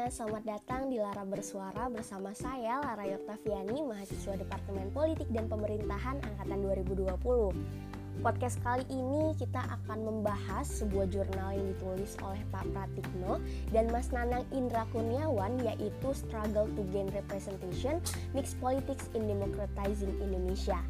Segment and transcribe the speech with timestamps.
[0.00, 6.24] semuanya, selamat datang di Lara Bersuara bersama saya Lara Yoktaviani, mahasiswa Departemen Politik dan Pemerintahan
[6.24, 7.52] Angkatan 2020.
[8.24, 13.44] Podcast kali ini kita akan membahas sebuah jurnal yang ditulis oleh Pak Pratikno
[13.76, 18.00] dan Mas Nanang Indra Kurniawan yaitu Struggle to Gain Representation
[18.32, 20.80] Mixed Politics in Democratizing Indonesia.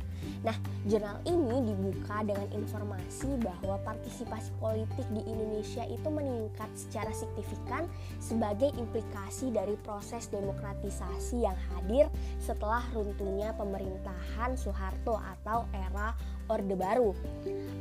[0.40, 0.56] Nah,
[0.88, 7.84] jurnal ini dibuka dengan informasi bahwa partisipasi politik di Indonesia itu meningkat secara signifikan
[8.16, 12.08] sebagai implikasi dari proses demokratisasi yang hadir
[12.40, 16.16] setelah runtuhnya pemerintahan Soeharto atau era
[16.50, 17.14] Orde Baru.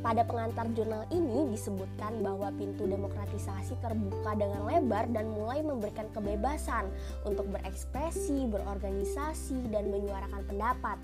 [0.05, 6.87] Pada pengantar jurnal ini disebutkan bahwa pintu demokratisasi terbuka dengan lebar dan mulai memberikan kebebasan
[7.25, 10.97] untuk berekspresi, berorganisasi, dan menyuarakan pendapat.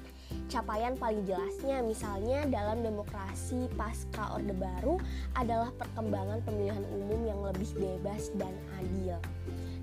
[0.46, 5.02] Capaian paling jelasnya misalnya dalam demokrasi pasca Orde Baru
[5.36, 9.18] adalah perkembangan pemilihan umum yang lebih bebas dan adil.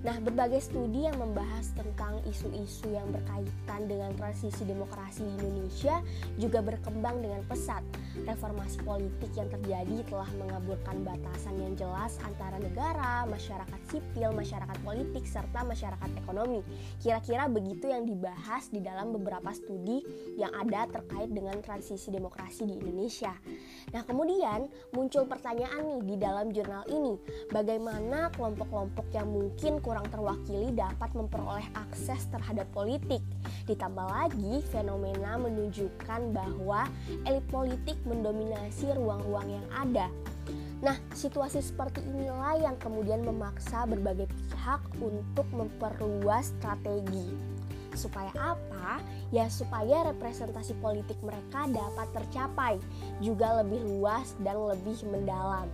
[0.03, 6.03] Nah, berbagai studi yang membahas tentang isu-isu yang berkaitan dengan transisi demokrasi di Indonesia
[6.35, 7.79] juga berkembang dengan pesat.
[8.27, 15.23] Reformasi politik yang terjadi telah mengaburkan batasan yang jelas antara negara, masyarakat sipil, masyarakat politik,
[15.23, 16.59] serta masyarakat ekonomi.
[16.99, 20.03] Kira-kira begitu yang dibahas di dalam beberapa studi
[20.35, 23.31] yang ada terkait dengan transisi demokrasi di Indonesia.
[23.93, 27.13] Nah, kemudian muncul pertanyaan nih di dalam jurnal ini,
[27.53, 33.21] bagaimana kelompok-kelompok yang mungkin kurang terwakili dapat memperoleh akses terhadap politik.
[33.69, 36.89] Ditambah lagi, fenomena menunjukkan bahwa
[37.29, 40.09] elit politik mendominasi ruang-ruang yang ada.
[40.83, 47.52] Nah, situasi seperti inilah yang kemudian memaksa berbagai pihak untuk memperluas strategi.
[47.93, 49.01] Supaya apa?
[49.29, 52.73] Ya supaya representasi politik mereka dapat tercapai,
[53.21, 55.69] juga lebih luas dan lebih mendalam.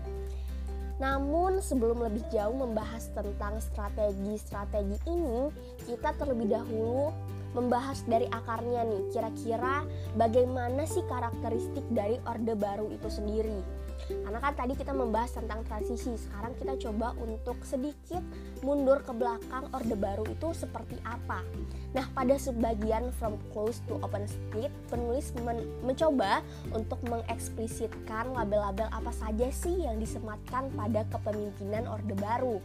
[0.99, 5.47] Namun sebelum lebih jauh membahas tentang strategi-strategi ini,
[5.87, 7.15] kita terlebih dahulu
[7.53, 9.03] membahas dari akarnya nih.
[9.13, 9.85] Kira-kira
[10.17, 13.79] bagaimana sih karakteristik dari Orde Baru itu sendiri?
[14.09, 18.23] Karena kan tadi kita membahas tentang transisi, sekarang kita coba untuk sedikit
[18.65, 21.45] mundur ke belakang Orde Baru itu seperti apa.
[21.93, 26.41] Nah, pada sebagian From Close to Open Street, penulis men mencoba
[26.73, 32.57] untuk mengeksplisitkan label-label apa saja sih yang disematkan pada kepemimpinan Orde Baru.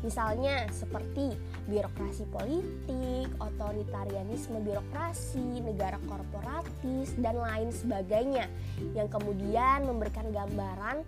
[0.00, 1.36] Misalnya seperti
[1.68, 8.48] birokrasi politik, otoritarianisme birokrasi, negara korporatis, dan lain sebagainya
[8.96, 11.04] yang kemudian memberikan gambaran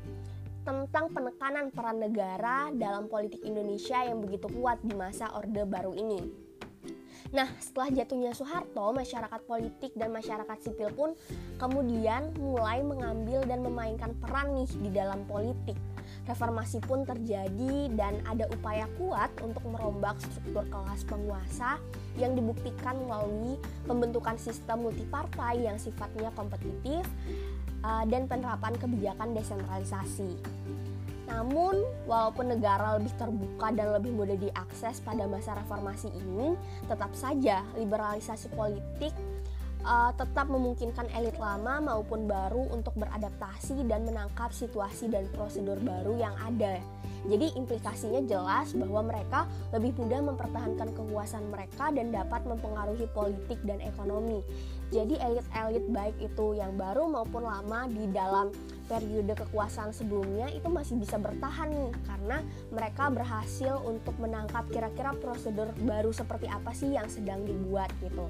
[0.62, 6.52] tentang penekanan peran negara dalam politik Indonesia yang begitu kuat di masa Orde Baru ini.
[7.32, 11.10] Nah, setelah jatuhnya Soeharto, masyarakat politik dan masyarakat sipil pun
[11.56, 15.74] kemudian mulai mengambil dan memainkan peran nih di dalam politik.
[16.22, 21.82] Reformasi pun terjadi dan ada upaya kuat untuk merombak struktur kelas penguasa
[22.14, 23.58] yang dibuktikan melalui
[23.90, 27.02] pembentukan sistem multipartai yang sifatnya kompetitif
[27.82, 30.38] uh, dan penerapan kebijakan desentralisasi.
[31.32, 36.58] Namun, walaupun negara lebih terbuka dan lebih mudah diakses pada masa reformasi ini,
[36.90, 39.14] tetap saja liberalisasi politik
[39.84, 46.18] uh, tetap memungkinkan elit lama maupun baru untuk beradaptasi dan menangkap situasi dan prosedur baru
[46.18, 46.78] yang ada.
[47.22, 53.78] Jadi implikasinya jelas bahwa mereka lebih mudah mempertahankan kekuasaan mereka dan dapat mempengaruhi politik dan
[53.78, 54.42] ekonomi.
[54.90, 58.50] Jadi elit-elit baik itu yang baru maupun lama di dalam
[58.90, 62.38] periode kekuasaan sebelumnya itu masih bisa bertahan nih karena
[62.74, 68.28] mereka berhasil untuk menangkap kira-kira prosedur baru seperti apa sih yang sedang dibuat gitu.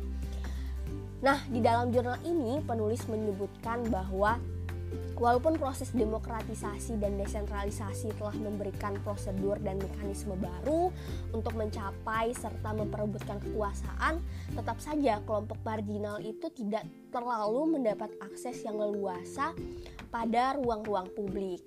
[1.22, 4.42] Nah, di dalam jurnal ini penulis menyebutkan bahwa
[5.22, 10.90] Walaupun proses demokratisasi dan desentralisasi telah memberikan prosedur dan mekanisme baru
[11.30, 14.18] untuk mencapai serta memperebutkan kekuasaan,
[14.50, 16.82] tetap saja kelompok marginal itu tidak
[17.14, 19.54] terlalu mendapat akses yang leluasa
[20.10, 21.62] pada ruang-ruang publik.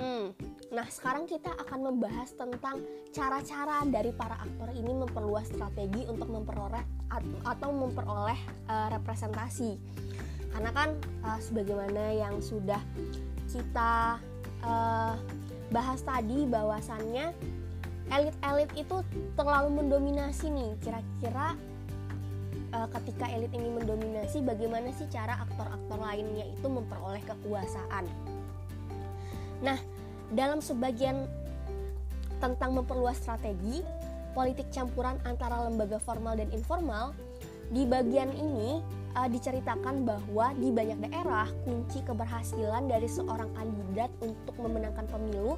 [0.00, 0.32] Hmm,
[0.72, 2.80] nah sekarang kita akan membahas tentang
[3.12, 7.03] cara-cara dari para aktor ini memperluas strategi untuk memperoleh
[7.44, 9.76] atau memperoleh uh, representasi.
[10.54, 10.94] Karena kan
[11.26, 12.78] uh, sebagaimana yang sudah
[13.50, 14.18] kita
[14.62, 15.14] uh,
[15.70, 17.34] bahas tadi bahwasannya
[18.12, 19.02] elit-elit itu
[19.34, 20.70] terlalu mendominasi nih.
[20.82, 21.58] Kira-kira
[22.74, 28.06] uh, ketika elit ini mendominasi bagaimana sih cara aktor-aktor lainnya itu memperoleh kekuasaan?
[29.62, 29.78] Nah
[30.30, 31.26] dalam sebagian
[32.42, 33.80] tentang memperluas strategi
[34.34, 37.14] politik campuran antara lembaga formal dan informal
[37.72, 38.82] di bagian ini
[39.16, 45.56] uh, diceritakan bahwa di banyak daerah kunci keberhasilan dari seorang kandidat untuk memenangkan pemilu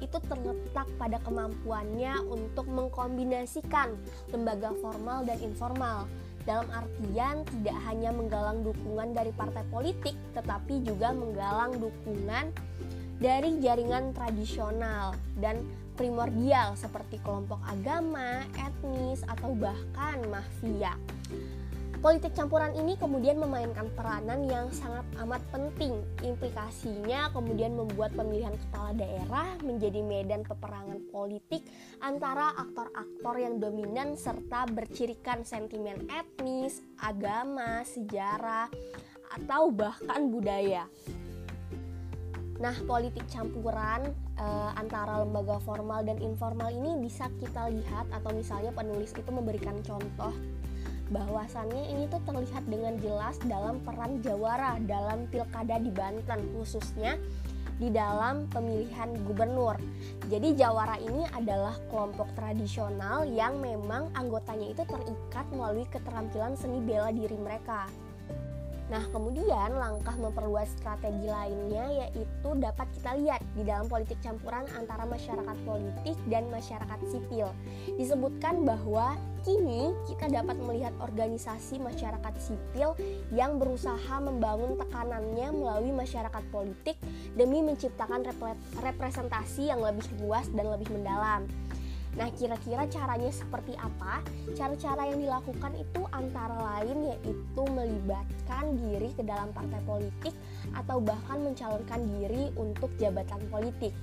[0.00, 3.94] itu terletak pada kemampuannya untuk mengkombinasikan
[4.30, 6.06] lembaga formal dan informal.
[6.42, 12.50] Dalam artian tidak hanya menggalang dukungan dari partai politik, tetapi juga menggalang dukungan
[13.22, 15.62] dari jaringan tradisional dan
[16.02, 20.98] primordial seperti kelompok agama, etnis, atau bahkan mafia.
[22.02, 26.02] Politik campuran ini kemudian memainkan peranan yang sangat amat penting.
[26.26, 31.62] Implikasinya kemudian membuat pemilihan kepala daerah menjadi medan peperangan politik
[32.02, 38.66] antara aktor-aktor yang dominan serta bercirikan sentimen etnis, agama, sejarah,
[39.38, 40.90] atau bahkan budaya.
[42.62, 44.46] Nah, politik campuran e,
[44.78, 50.30] antara lembaga formal dan informal ini bisa kita lihat atau misalnya penulis itu memberikan contoh
[51.10, 57.18] bahwasannya ini tuh terlihat dengan jelas dalam peran Jawara dalam pilkada di Banten khususnya
[57.82, 59.74] di dalam pemilihan gubernur.
[60.30, 67.10] Jadi Jawara ini adalah kelompok tradisional yang memang anggotanya itu terikat melalui keterampilan seni bela
[67.10, 67.90] diri mereka.
[68.92, 75.08] Nah, kemudian langkah memperluas strategi lainnya yaitu dapat kita lihat di dalam politik campuran antara
[75.08, 77.48] masyarakat politik dan masyarakat sipil.
[77.96, 79.16] Disebutkan bahwa
[79.48, 82.92] kini kita dapat melihat organisasi masyarakat sipil
[83.32, 87.00] yang berusaha membangun tekanannya melalui masyarakat politik
[87.32, 88.28] demi menciptakan
[88.76, 91.48] representasi yang lebih luas dan lebih mendalam.
[92.12, 94.20] Nah, kira-kira caranya seperti apa?
[94.52, 100.34] Cara-cara yang dilakukan itu antara lain yaitu melibatkan diri ke dalam partai politik
[100.76, 103.96] atau bahkan mencalonkan diri untuk jabatan politik.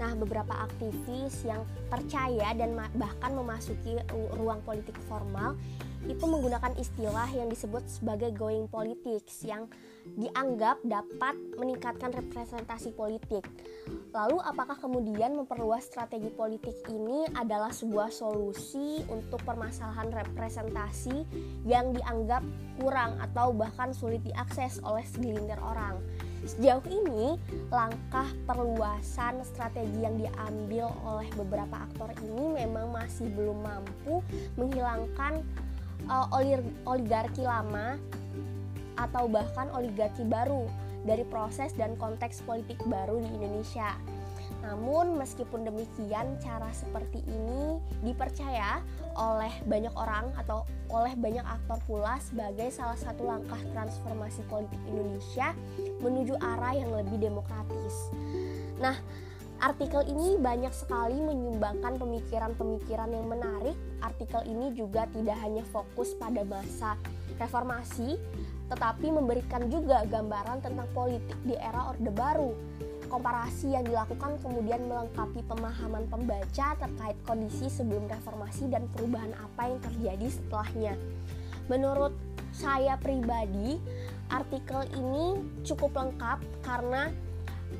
[0.00, 4.00] Nah, beberapa aktivis yang percaya dan bahkan memasuki
[4.40, 5.54] ruang politik formal
[6.04, 9.68] itu menggunakan istilah yang disebut sebagai going politics yang
[10.04, 13.44] dianggap dapat meningkatkan representasi politik.
[14.12, 21.24] Lalu apakah kemudian memperluas strategi politik ini adalah sebuah solusi untuk permasalahan representasi
[21.64, 22.44] yang dianggap
[22.78, 25.98] kurang atau bahkan sulit diakses oleh segelintir orang?
[26.44, 27.40] Sejauh ini,
[27.72, 34.20] langkah perluasan strategi yang diambil oleh beberapa aktor ini memang masih belum mampu
[34.60, 35.40] menghilangkan
[36.08, 36.26] uh,
[36.86, 37.96] oligarki lama
[38.94, 40.66] atau bahkan oligarki baru
[41.04, 43.94] dari proses dan konteks politik baru di Indonesia.
[44.64, 48.80] Namun meskipun demikian cara seperti ini dipercaya
[49.12, 55.52] oleh banyak orang atau oleh banyak aktor pula sebagai salah satu langkah transformasi politik Indonesia
[56.00, 58.08] menuju arah yang lebih demokratis.
[58.80, 58.96] Nah,
[59.62, 63.76] Artikel ini banyak sekali menyumbangkan pemikiran-pemikiran yang menarik.
[64.02, 66.98] Artikel ini juga tidak hanya fokus pada masa
[67.38, 68.18] reformasi,
[68.68, 72.52] tetapi memberikan juga gambaran tentang politik di era Orde Baru.
[73.06, 79.78] Komparasi yang dilakukan kemudian melengkapi pemahaman pembaca terkait kondisi sebelum reformasi dan perubahan apa yang
[79.80, 80.94] terjadi setelahnya.
[81.70, 82.12] Menurut
[82.50, 83.78] saya pribadi,
[84.28, 87.10] artikel ini cukup lengkap karena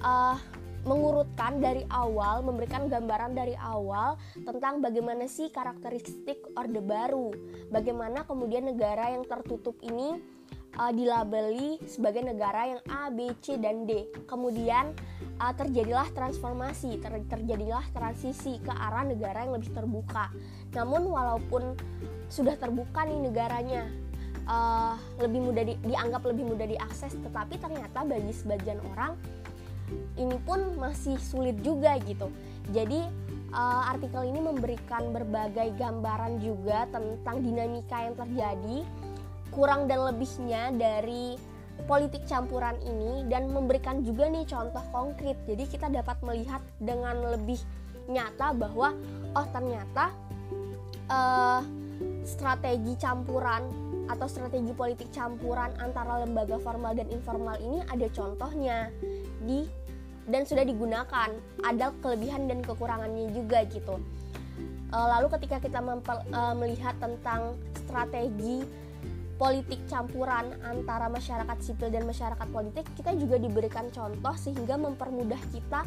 [0.02, 0.38] uh,
[0.84, 7.32] mengurutkan dari awal, memberikan gambaran dari awal tentang bagaimana sih karakteristik Orde Baru,
[7.72, 10.20] bagaimana kemudian negara yang tertutup ini
[10.78, 14.08] uh, dilabeli sebagai negara yang A, B, C, dan D.
[14.28, 14.92] Kemudian
[15.40, 20.30] uh, terjadilah transformasi, ter terjadilah transisi ke arah negara yang lebih terbuka.
[20.76, 21.74] Namun walaupun
[22.28, 23.82] sudah terbuka nih negaranya,
[24.48, 29.16] uh, lebih mudah di, dianggap lebih mudah diakses, tetapi ternyata bagi sebagian orang
[30.16, 32.30] ini pun masih sulit juga gitu.
[32.72, 33.00] Jadi
[33.52, 38.78] uh, artikel ini memberikan berbagai gambaran juga tentang dinamika yang terjadi,
[39.52, 41.36] kurang dan lebihnya dari
[41.84, 45.36] politik campuran ini dan memberikan juga nih contoh konkret.
[45.44, 47.58] Jadi kita dapat melihat dengan lebih
[48.06, 48.92] nyata bahwa
[49.34, 50.12] oh ternyata
[51.08, 51.60] uh,
[52.24, 58.92] strategi campuran atau strategi politik campuran antara lembaga formal dan informal ini ada contohnya
[59.44, 59.68] di
[60.24, 61.28] dan sudah digunakan
[61.60, 64.00] ada kelebihan dan kekurangannya juga gitu
[64.88, 68.64] e, lalu ketika kita e, melihat tentang strategi
[69.34, 75.82] politik campuran antara masyarakat sipil dan masyarakat politik kita juga diberikan contoh sehingga mempermudah kita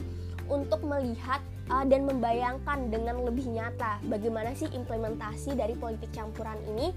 [0.47, 6.91] untuk melihat uh, dan membayangkan dengan lebih nyata bagaimana sih implementasi dari politik campuran ini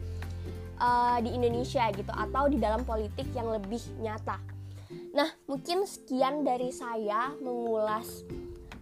[0.79, 4.39] uh, di Indonesia gitu atau di dalam politik yang lebih nyata.
[5.15, 8.27] Nah, mungkin sekian dari saya mengulas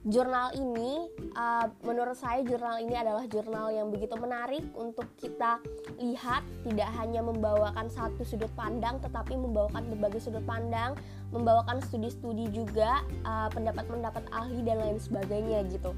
[0.08, 1.10] jurnal ini.
[1.36, 5.60] Uh, menurut saya jurnal ini adalah jurnal yang begitu menarik untuk kita
[6.00, 10.98] lihat tidak hanya membawakan satu sudut pandang tetapi membawakan berbagai sudut pandang
[11.30, 15.92] membawakan studi-studi juga uh, pendapat-pendapat ahli dan lain sebagainya gitu.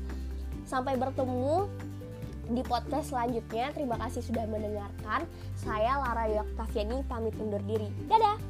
[0.67, 1.71] Sampai bertemu
[2.51, 3.71] di podcast selanjutnya.
[3.71, 5.23] Terima kasih sudah mendengarkan.
[5.55, 7.87] Saya Lara Yoktaviani pamit undur diri.
[8.11, 8.50] Dadah